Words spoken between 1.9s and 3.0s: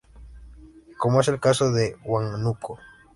Huánuco.